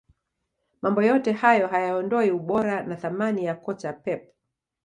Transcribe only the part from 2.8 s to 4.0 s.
na thamani ya kocha